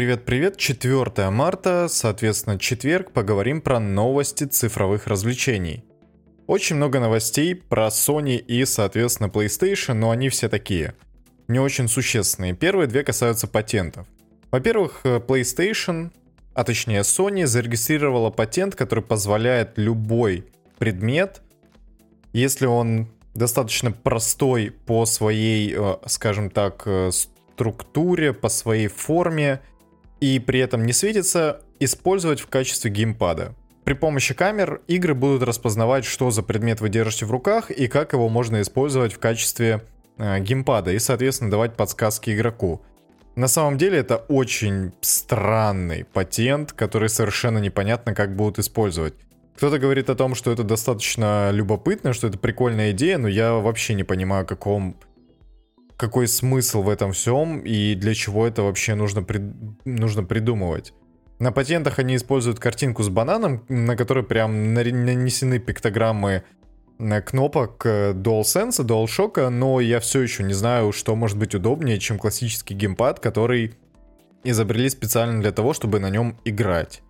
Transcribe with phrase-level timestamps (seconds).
[0.00, 5.84] привет-привет, 4 марта, соответственно, четверг, поговорим про новости цифровых развлечений.
[6.46, 10.94] Очень много новостей про Sony и, соответственно, PlayStation, но они все такие.
[11.48, 12.54] Не очень существенные.
[12.54, 14.06] Первые две касаются патентов.
[14.50, 16.12] Во-первых, э, PlayStation,
[16.54, 20.46] а точнее Sony, зарегистрировала патент, который позволяет любой
[20.78, 21.42] предмет,
[22.32, 29.60] если он достаточно простой по своей, э, скажем так, э, структуре, по своей форме,
[30.20, 33.54] и при этом не светится, использовать в качестве геймпада.
[33.84, 38.12] При помощи камер игры будут распознавать, что за предмет вы держите в руках и как
[38.12, 39.82] его можно использовать в качестве
[40.18, 42.82] э, геймпада и, соответственно, давать подсказки игроку.
[43.36, 49.14] На самом деле это очень странный патент, который совершенно непонятно, как будут использовать.
[49.56, 53.94] Кто-то говорит о том, что это достаточно любопытно, что это прикольная идея, но я вообще
[53.94, 54.96] не понимаю, каком
[56.00, 59.38] какой смысл в этом всем и для чего это вообще нужно, при...
[59.84, 60.94] нужно придумывать.
[61.38, 66.42] На патентах они используют картинку с бананом, на которой прям нанесены пиктограммы
[66.98, 71.98] э, кнопок э, DualSense, DualShock, но я все еще не знаю, что может быть удобнее,
[71.98, 73.74] чем классический геймпад, который
[74.42, 77.02] изобрели специально для того, чтобы на нем играть.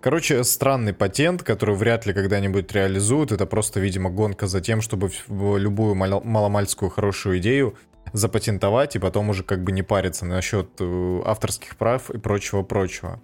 [0.00, 3.32] Короче, странный патент, который вряд ли когда-нибудь реализуют.
[3.32, 7.74] Это просто, видимо, гонка за тем, чтобы любую маломальскую хорошую идею
[8.12, 13.20] запатентовать и потом уже как бы не париться насчет э, авторских прав и прочего-прочего.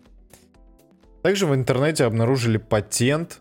[1.23, 3.41] Также в интернете обнаружили патент,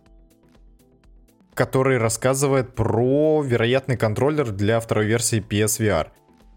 [1.53, 6.07] который рассказывает про вероятный контроллер для второй версии PSVR.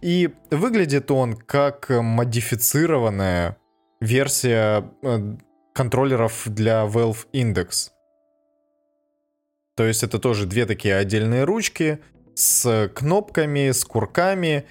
[0.03, 3.57] И выглядит он как модифицированная
[4.01, 5.37] версия э,
[5.75, 7.91] контроллеров для Valve Index.
[9.77, 11.99] То есть это тоже две такие отдельные ручки
[12.37, 14.67] с кнопками, с курками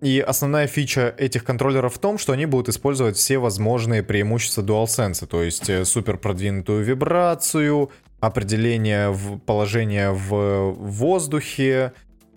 [0.00, 5.26] и основная фича этих контроллеров в том, что они будут использовать все возможные преимущества DualSense,
[5.26, 11.92] то есть э, супер продвинутую вибрацию, определение в положения в воздухе,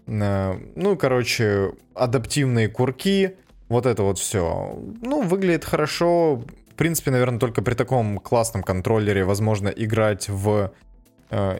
[0.07, 3.35] э, ну, короче, адаптивные курки,
[3.69, 4.79] вот это вот все.
[5.03, 6.43] Ну, выглядит хорошо.
[6.71, 10.71] В принципе, наверное, только при таком классном контроллере возможно играть в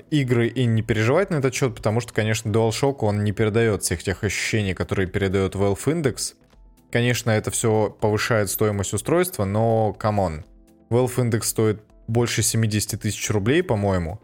[0.10, 4.04] игры и не переживать на этот счет, потому что, конечно, DualShock, он не передает всех
[4.04, 6.34] тех ощущений, которые передает Valve Index.
[6.92, 10.44] Конечно, это все повышает стоимость устройства, но, come on,
[10.90, 14.20] Valve Index стоит больше 70 тысяч рублей, по-моему,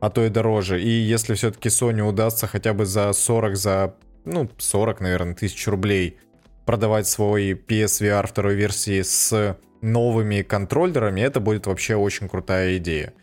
[0.00, 0.82] а то и дороже.
[0.82, 3.94] И если все-таки Sony удастся хотя бы за 40, за,
[4.26, 6.18] ну, 40, наверное, тысяч рублей
[6.66, 13.14] продавать свой PSVR второй версии с новыми контроллерами, это будет вообще очень крутая идея.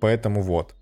[0.00, 0.74] Поэтому вот.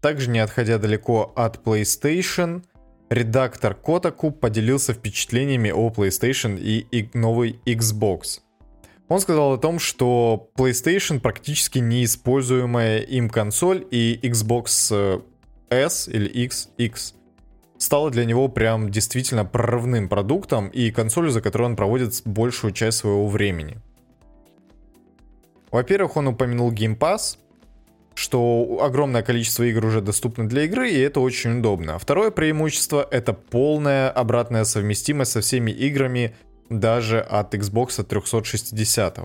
[0.00, 2.64] Также не отходя далеко от PlayStation,
[3.10, 8.40] редактор Kotaku поделился впечатлениями о PlayStation и, новой Xbox.
[9.08, 15.20] Он сказал о том, что PlayStation практически неиспользуемая им консоль и Xbox э,
[15.68, 17.14] S или XX
[17.76, 22.98] стала для него прям действительно прорывным продуктом и консолью, за которой он проводит большую часть
[22.98, 23.78] своего времени.
[25.72, 27.36] Во-первых, он упомянул Game Pass—
[28.20, 31.98] что огромное количество игр уже доступно для игры, и это очень удобно.
[31.98, 36.36] Второе преимущество— это полная обратная совместимость со всеми играми
[36.68, 39.18] даже от Xbox 360.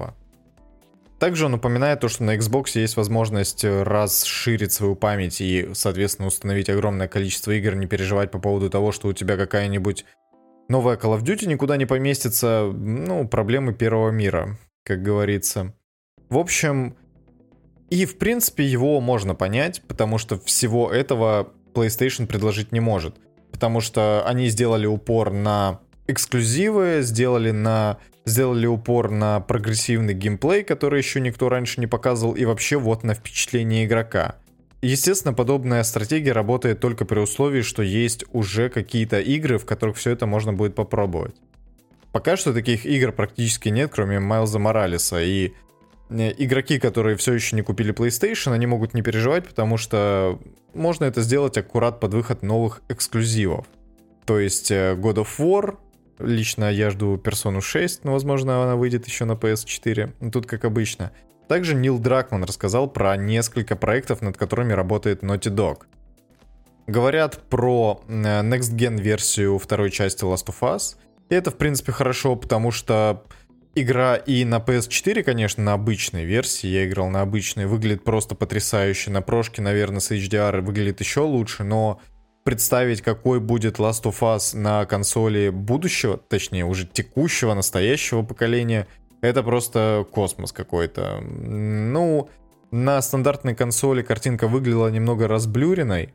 [1.19, 6.69] Также он упоминает то, что на Xbox есть возможность расширить свою память и, соответственно, установить
[6.69, 10.05] огромное количество игр, не переживать по поводу того, что у тебя какая-нибудь
[10.69, 12.71] новая Call of Duty никуда не поместится.
[12.73, 15.73] Ну, проблемы первого мира, как говорится.
[16.29, 16.95] В общем,
[17.89, 23.15] и, в принципе, его можно понять, потому что всего этого PlayStation предложить не может.
[23.51, 30.99] Потому что они сделали упор на эксклюзивы, сделали, на, сделали упор на прогрессивный геймплей, который
[30.99, 34.35] еще никто раньше не показывал, и вообще вот на впечатление игрока.
[34.81, 40.11] Естественно, подобная стратегия работает только при условии, что есть уже какие-то игры, в которых все
[40.11, 41.35] это можно будет попробовать.
[42.11, 45.53] Пока что таких игр практически нет, кроме Майлза Моралеса, и
[46.09, 50.39] игроки, которые все еще не купили PlayStation, они могут не переживать, потому что
[50.73, 53.65] можно это сделать аккурат под выход новых эксклюзивов.
[54.25, 55.77] То есть э, God of War,
[56.19, 60.65] лично я жду Persona 6, но возможно она выйдет еще на PS4, ну, тут как
[60.65, 61.11] обычно.
[61.47, 65.83] Также Нил Дракман рассказал про несколько проектов, над которыми работает Naughty Dog.
[66.87, 70.97] Говорят про э, Next Gen версию второй части Last of Us.
[71.29, 73.23] И это, в принципе, хорошо, потому что
[73.75, 79.11] игра и на PS4, конечно, на обычной версии, я играл на обычной, выглядит просто потрясающе.
[79.11, 82.01] На прошке, наверное, с HDR выглядит еще лучше, но
[82.43, 88.87] представить, какой будет Last of Us на консоли будущего, точнее, уже текущего, настоящего поколения,
[89.21, 91.19] Это просто космос какой-то.
[91.21, 92.29] Ну,
[92.69, 96.13] на стандартной консоли картинка выглядела немного разблюренной.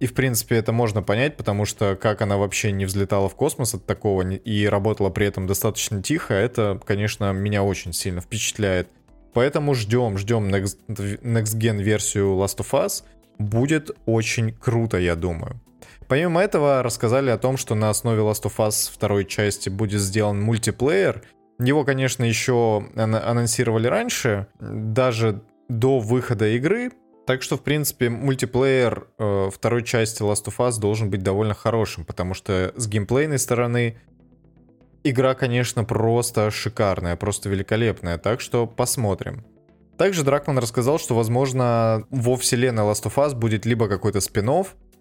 [0.00, 3.74] И, в принципе, это можно понять, потому что как она вообще не взлетала в космос
[3.74, 8.88] от такого и работала при этом достаточно тихо, это, конечно, меня очень сильно впечатляет.
[9.34, 13.04] Поэтому ждем, ждем Next, Next Gen версию Last of Us.
[13.38, 15.60] Будет очень круто, я думаю.
[16.08, 20.40] Помимо этого, рассказали о том, что на основе Last of Us второй части будет сделан
[20.40, 21.22] мультиплеер.
[21.58, 26.90] Его, конечно, еще анонсировали раньше, даже до выхода игры.
[27.30, 32.04] Так что, в принципе, мультиплеер э, второй части Last of Us должен быть довольно хорошим,
[32.04, 34.00] потому что с геймплейной стороны
[35.04, 38.18] игра, конечно, просто шикарная, просто великолепная.
[38.18, 39.44] Так что посмотрим.
[39.96, 44.50] Также Дракман рассказал, что, возможно, во вселенной Last of Us будет либо какой-то спин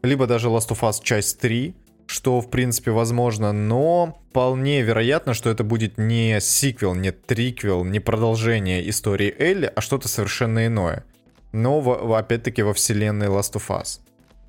[0.04, 5.50] либо даже Last of Us часть 3, что, в принципе, возможно, но вполне вероятно, что
[5.50, 11.06] это будет не сиквел, не триквел, не продолжение истории Элли, а что-то совершенно иное.
[11.52, 14.02] Но, опять-таки, во вселенной Last of Us.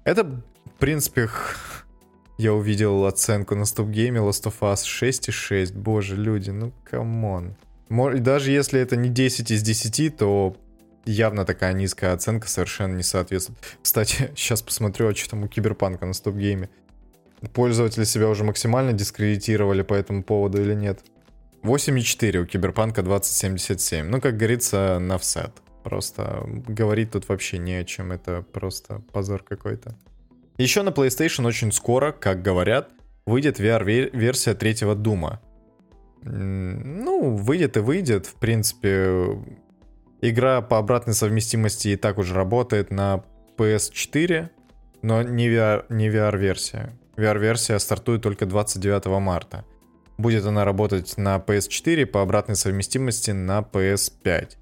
[0.05, 1.29] Это, в принципе,
[2.39, 5.73] я увидел оценку на стоп-гейме Last of Us 6,6.
[5.75, 7.57] Боже, люди, ну come on.
[7.89, 10.57] Даже если это не 10 из 10, то
[11.05, 13.59] явно такая низкая оценка совершенно не соответствует.
[13.83, 16.71] Кстати, сейчас посмотрю, а что там у Киберпанка на стоп-гейме.
[17.53, 21.01] Пользователи себя уже максимально дискредитировали по этому поводу или нет?
[21.63, 24.07] 8.4 у Киберпанка 2077.
[24.07, 25.51] Ну, как говорится, на всё.
[25.83, 28.13] Просто говорить тут вообще не о чем.
[28.13, 29.95] Это просто позор какой-то.
[30.59, 32.91] Еще на PlayStation очень скоро, как говорят,
[33.27, 35.41] выйдет VR-версия третьего Дума.
[36.23, 38.27] Ну, выйдет и выйдет.
[38.27, 39.39] В принципе,
[40.21, 43.25] игра по обратной совместимости и так уже работает на
[43.57, 44.51] PS4,
[45.03, 46.93] но не, VR, не VR-версия.
[47.17, 49.65] VR-версия стартует только 29 марта.
[50.19, 54.57] Будет она работать на PS4 по обратной совместимости на PS5.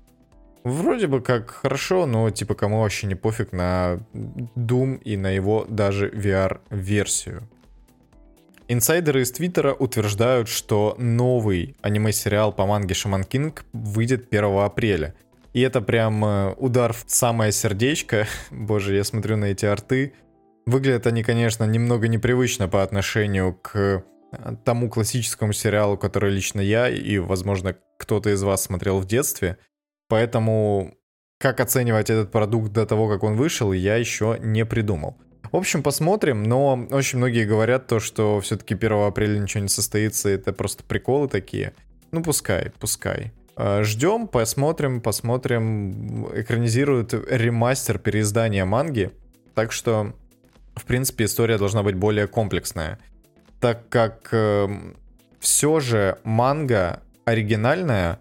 [0.68, 5.64] Вроде бы как хорошо, но типа кому вообще не пофиг на Doom и на его
[5.66, 7.48] даже VR-версию.
[8.68, 15.14] Инсайдеры из Твиттера утверждают, что новый аниме-сериал по манге Шаман Кинг выйдет 1 апреля.
[15.54, 18.26] И это прям э, удар в самое сердечко.
[18.50, 20.12] Боже, я смотрю на эти арты.
[20.66, 24.02] Выглядят они, конечно, немного непривычно по отношению к э,
[24.66, 29.56] тому классическому сериалу, который лично я и, возможно, кто-то из вас смотрел в детстве.
[30.08, 30.94] Поэтому
[31.38, 35.16] как оценивать этот продукт до того, как он вышел, я еще не придумал.
[35.52, 40.28] В общем, посмотрим, но очень многие говорят то, что все-таки 1 апреля ничего не состоится,
[40.28, 41.72] это просто приколы такие.
[42.10, 43.32] Ну, пускай, пускай.
[43.56, 46.26] А, Ждем, посмотрим, посмотрим.
[46.34, 49.10] Экранизируют ремастер переиздания манги.
[49.54, 50.12] Так что
[50.78, 52.98] в принципе, история должна быть более комплексная.
[53.60, 54.68] Так как э,
[55.40, 58.20] все же манга оригинальная,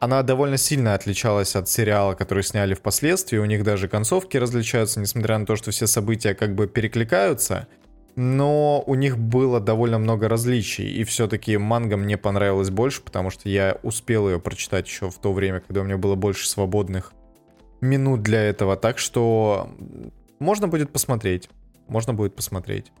[0.00, 3.38] она довольно сильно отличалась от сериала, который сняли впоследствии.
[3.38, 7.66] У них даже концовки различаются, несмотря на то, что все события как бы перекликаются.
[8.14, 10.88] Но у них было довольно много различий.
[10.88, 15.32] И все-таки манга мне понравилась больше, потому что я успел ее прочитать еще в то
[15.32, 17.12] время, когда у меня было больше свободных
[17.80, 18.76] минут для этого.
[18.76, 19.70] Так что
[20.38, 21.48] можно будет посмотреть.
[21.86, 22.92] Можно будет посмотреть.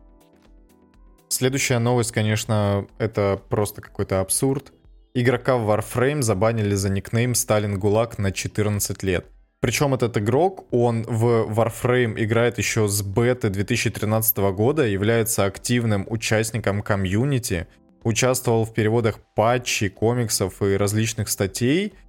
[1.28, 4.72] Следующая новость, конечно, это просто какой-то абсурд.
[5.14, 9.26] Игрока в Warframe забанили за никнейм Сталин Гулаг на 14 лет.
[9.60, 16.82] Причем этот игрок, он в Warframe играет еще с беты 2013 года, является активным участником
[16.82, 17.66] комьюнити,
[18.04, 21.94] участвовал в переводах патчей, комиксов и различных статей–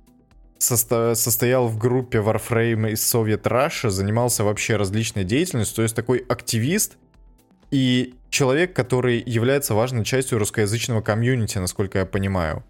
[0.59, 6.19] состо- состоял в группе Warframe из Soviet Russia, занимался вообще различной деятельностью, то есть такой
[6.27, 6.97] активист
[7.71, 12.63] и человек, который является важной частью русскоязычного комьюнити, насколько я понимаю.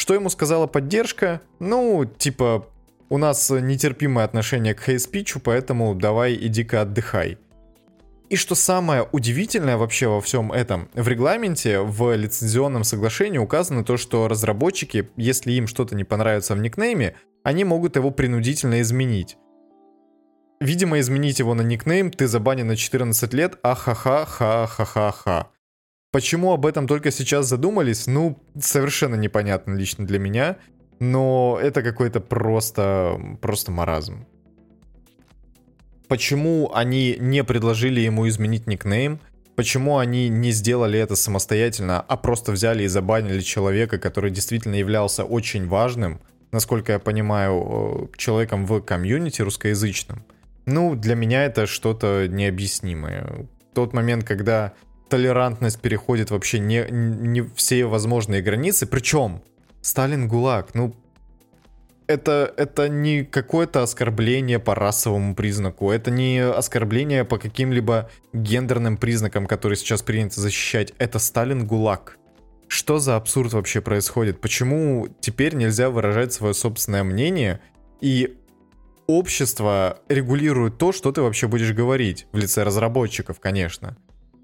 [0.00, 1.42] Что ему сказала поддержка?
[1.58, 2.66] Ну, типа,
[3.10, 7.36] у нас нетерпимое отношение к хейспичу, поэтому давай иди-ка отдыхай.
[8.30, 13.98] И что самое удивительное вообще во всем этом, в регламенте, в лицензионном соглашении указано то,
[13.98, 19.36] что разработчики, если им что-то не понравится в никнейме, они могут его принудительно изменить.
[20.62, 25.50] Видимо, изменить его на никнейм ты забанен на 14 лет, ахаха-ха-ха-ха-ха.
[26.10, 30.56] Почему об этом только сейчас задумались, ну, совершенно непонятно лично для меня,
[30.98, 34.26] но это какой-то просто, просто маразм
[36.10, 39.20] почему они не предложили ему изменить никнейм,
[39.54, 45.22] почему они не сделали это самостоятельно, а просто взяли и забанили человека, который действительно являлся
[45.22, 50.24] очень важным, насколько я понимаю, э, человеком в комьюнити русскоязычном.
[50.66, 53.46] Ну, для меня это что-то необъяснимое.
[53.72, 54.72] Тот момент, когда
[55.10, 59.42] толерантность переходит вообще не, не все возможные границы, причем
[59.82, 60.94] Сталин ГУЛАГ, ну,
[62.06, 69.46] это, это не какое-то оскорбление по расовому признаку, это не оскорбление по каким-либо гендерным признакам,
[69.46, 70.92] которые сейчас принято защищать.
[70.98, 72.16] Это Сталин ГУЛАГ.
[72.66, 74.40] Что за абсурд вообще происходит?
[74.40, 77.60] Почему теперь нельзя выражать свое собственное мнение,
[78.00, 78.36] и
[79.06, 83.96] общество регулирует то, что ты вообще будешь говорить, в лице разработчиков, конечно.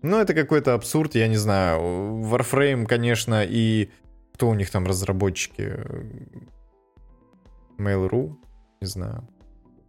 [0.02, 1.80] Ну, это какой-то абсурд, я не знаю.
[2.24, 3.90] Warframe, конечно, и...
[4.34, 5.78] Кто у них там разработчики?
[7.78, 8.36] Mail.ru?
[8.80, 9.26] Не знаю.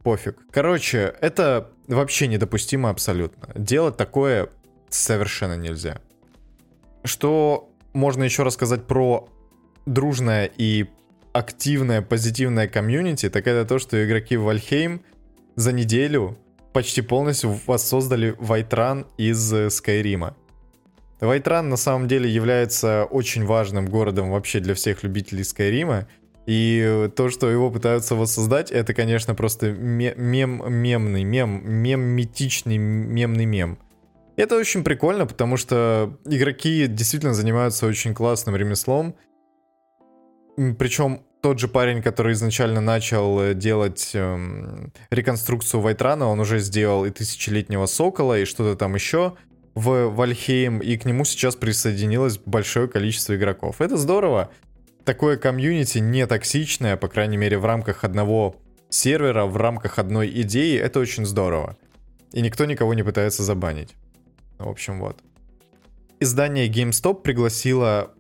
[0.03, 0.37] Пофиг.
[0.51, 3.49] Короче, это вообще недопустимо абсолютно.
[3.55, 4.49] Делать такое
[4.89, 5.99] совершенно нельзя.
[7.03, 9.27] Что можно еще рассказать про
[9.85, 10.85] дружное и
[11.33, 15.01] активное, позитивное комьюнити, так это то, что игроки в Вальхейм
[15.55, 16.37] за неделю
[16.77, 20.38] почти полностью воссоздали Вайтран из Скайрима.
[21.19, 26.07] Вайтран на самом деле является очень важным городом вообще для всех любителей Скайрима,
[26.46, 33.79] и то, что его пытаются воссоздать, это, конечно, просто мем мемный, мем, мемметичный мемный мем.
[34.36, 39.15] Это очень прикольно, потому что игроки действительно занимаются очень классным ремеслом.
[40.77, 47.06] Причем тот же парень, который изначально начал э, делать эм, реконструкцию Вайтрана, он уже сделал
[47.06, 49.36] и Тысячелетнего Сокола, и что-то там еще
[49.74, 53.80] в Вальхейм, и к нему сейчас присоединилось большое количество игроков.
[53.80, 54.50] Это здорово
[55.06, 58.58] такое комьюнити не токсичное, по крайней мере, в рамках одного
[58.89, 61.77] сервера, в рамках одной идеи, это очень здорово.
[62.34, 63.96] И никто никого не пытается забанить.
[64.58, 65.18] В общем, вот.
[66.20, 68.12] Издание GameStop пригласило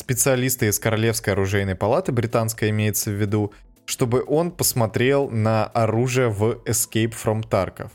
[0.00, 3.52] специалиста из Королевской оружейной палаты, британской имеется в виду,
[3.84, 7.90] чтобы он посмотрел на оружие в Escape from Tarkov.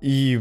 [0.00, 0.40] И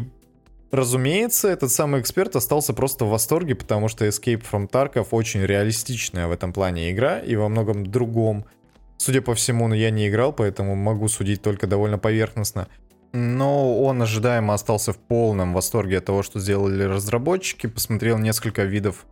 [0.71, 6.27] Разумеется, этот самый эксперт остался просто в восторге, потому что Escape from Tarkov очень реалистичная
[6.27, 8.45] в этом плане игра и во многом другом.
[8.97, 12.67] Судя по всему, но я не играл, поэтому могу судить только довольно поверхностно.
[13.13, 19.07] Но он ожидаемо остался в полном восторге от того, что сделали разработчики, посмотрел несколько видов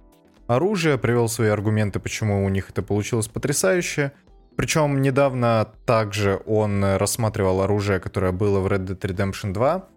[0.47, 4.11] оружия, привел свои аргументы, почему у них это получилось потрясающе.
[4.55, 9.87] Причем недавно также он рассматривал оружие, которое было в Red Dead Redemption 2,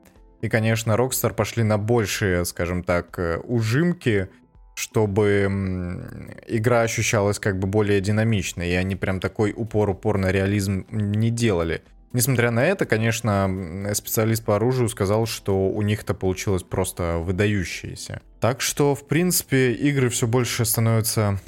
[0.43, 4.29] и, конечно, Rockstar пошли на большие, скажем так, э, ужимки,
[4.75, 11.31] чтобы игра ощущалась как бы более динамичной, и они прям такой упор-упор на реализм не
[11.31, 11.83] делали.
[12.13, 18.21] Несмотря на это, конечно, специалист по оружию сказал, что у них это получилось просто выдающееся.
[18.41, 21.41] Так что, в принципе, игры все больше становятся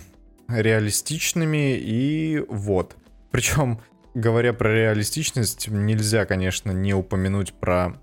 [0.49, 2.97] реалистичными, и вот.
[3.31, 3.81] Причем,
[4.15, 7.95] говоря про реалистичность, нельзя, конечно, не упомянуть про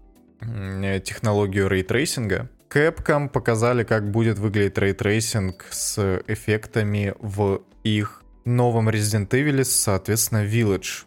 [0.41, 2.49] технологию ray tracing'а.
[2.69, 10.45] Capcom показали, как будет выглядеть ray tracing с эффектами в их новом Resident Evil, соответственно,
[10.45, 11.05] Village.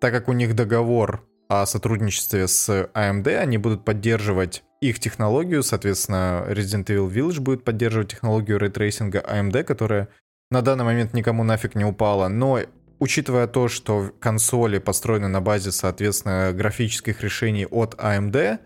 [0.00, 6.44] Так как у них договор о сотрудничестве с AMD, они будут поддерживать их технологию, соответственно,
[6.48, 10.08] Resident Evil Village будет поддерживать технологию ray tracing'а AMD, которая
[10.50, 12.60] на данный момент никому нафиг не упала, но
[13.00, 18.58] учитывая то, что консоли построены на базе, соответственно, графических решений от AMD,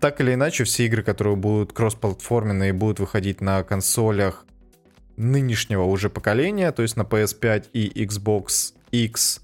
[0.00, 4.44] так или иначе, все игры, которые будут кроссплатформенные будут выходить на консолях
[5.16, 9.40] нынешнего уже поколения, то есть на PS5 и Xbox X,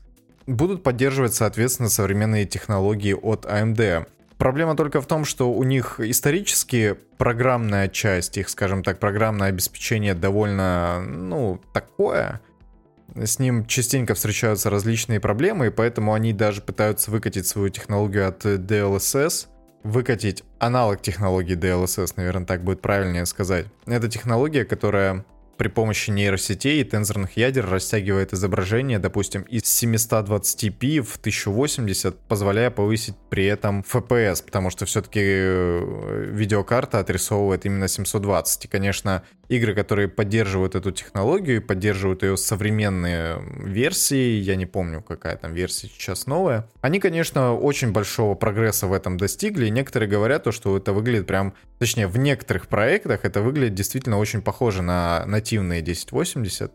[0.47, 4.07] будут поддерживать, соответственно, современные технологии от AMD.
[4.39, 10.15] Проблема только в том, что у них исторически программная часть, их, скажем так, программное обеспечение
[10.15, 12.41] довольно, ну, такое—
[13.15, 18.45] с ним частенько встречаются различные проблемы, и поэтому они даже пытаются выкатить свою технологию от
[18.45, 19.49] DLSS,
[19.85, 23.67] выкатить аналог технологии DLSS, наверное, так будет правильнее сказать.
[23.87, 25.25] Это технология, которая
[25.63, 33.15] при помощи нейросетей и тензорных ядер растягивает изображение, допустим, из 720p в 1080, позволяя повысить
[33.31, 38.65] при этом FPS, потому что все-таки э, видеокарта отрисовывает именно 720.
[38.65, 45.01] И, конечно, игры, которые поддерживают эту технологию и поддерживают ее современные версии, я не помню,
[45.01, 50.09] какая там версия сейчас новая, они, конечно, очень большого прогресса в этом достигли, и некоторые
[50.09, 54.83] говорят, то, что это выглядит прям, точнее, в некоторых проектах это выглядит действительно очень похоже
[54.83, 56.71] на нативные 1080,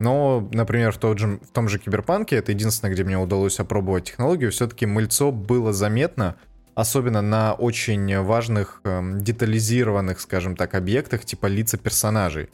[0.00, 4.06] но, например, в, тот же, в том же Киберпанке, это единственное, где мне удалось опробовать
[4.06, 6.38] технологию, все-таки мыльцо было заметно,
[6.74, 12.48] Особенно на очень важных, эм, детализированных, скажем так, объектах, типа лица персонажей.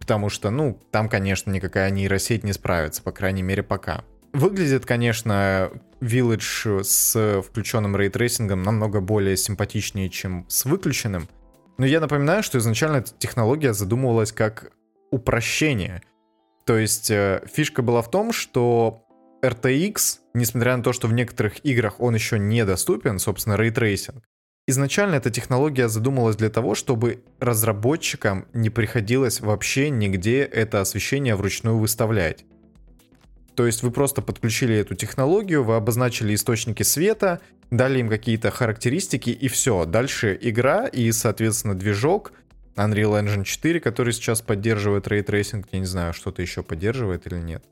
[0.00, 4.02] Потому что, ну, там, конечно, никакая нейросеть не справится, по крайней мере, пока.
[4.34, 11.28] Выглядит, конечно, Village с включенным ray tracing'ом намного более симпатичнее, чем с выключенным.
[11.78, 14.72] Но я напоминаю, что изначально эта технология задумывалась как
[15.12, 16.02] упрощение.
[16.66, 19.04] То есть э, фишка была в том, что
[19.40, 24.24] RTX, несмотря на то, что в некоторых играх он еще недоступен, собственно, ray tracing,
[24.66, 31.78] изначально эта технология задумалась для того, чтобы разработчикам не приходилось вообще нигде это освещение вручную
[31.78, 32.44] выставлять.
[33.54, 39.30] То есть вы просто подключили эту технологию, вы обозначили источники света, дали им какие-то характеристики
[39.30, 39.84] и все.
[39.84, 42.32] Дальше игра и, соответственно, движок
[42.76, 47.38] Unreal Engine 4, который сейчас поддерживает Ray Tracing, я не знаю, что-то еще поддерживает или
[47.38, 47.64] нет.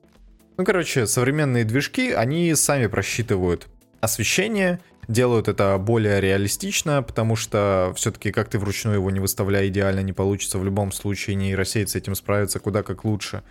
[0.56, 3.68] Ну, короче, современные движки, они сами просчитывают
[4.00, 10.00] освещение, делают это более реалистично, потому что все-таки как ты вручную его не выставляя идеально
[10.00, 13.42] не получится, в любом случае нейросеть с этим справится куда как лучше.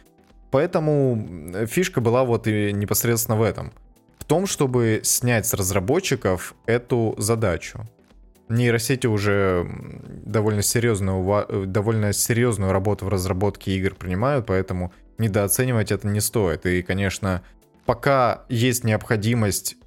[0.52, 3.72] Поэтому фишка была вот и непосредственно в этом.
[4.20, 7.88] В том, чтобы снять с разработчиков эту задачу.
[8.50, 9.66] Нейросети уже
[10.26, 16.66] довольно серьезную, довольно серьезную работу в разработке игр принимают, поэтому недооценивать это не стоит.
[16.66, 17.44] И, конечно,
[17.86, 19.78] пока есть необходимость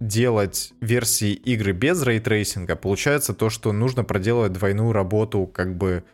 [0.00, 6.04] делать версии игры без ray tracing'а, получается то, что нужно проделать двойную работу как бы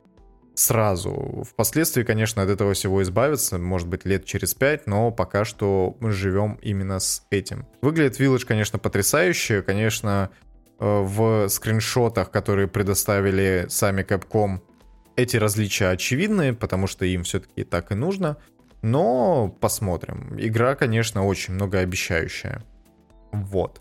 [0.54, 1.44] сразу.
[1.48, 6.10] Впоследствии, конечно, от этого всего избавиться, может быть, лет через пять, но пока что мы
[6.12, 7.66] живем именно с этим.
[7.82, 10.30] Выглядит Village, конечно, потрясающе, конечно,
[10.78, 14.60] э, в скриншотах, которые предоставили сами Capcom,
[15.16, 18.36] эти различия очевидны, потому что им все-таки так и нужно.
[18.82, 20.34] Но посмотрим.
[20.36, 22.62] Игра, конечно, очень многообещающая.
[23.32, 23.80] Вот.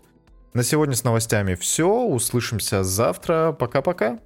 [0.54, 2.06] На сегодня с новостями все.
[2.06, 3.52] Услышимся завтра.
[3.52, 4.20] Пока-пока.